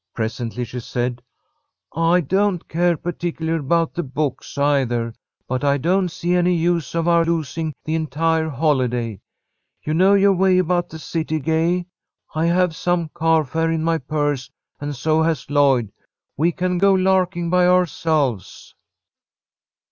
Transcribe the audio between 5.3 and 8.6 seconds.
but I don't see any use of our losing the entire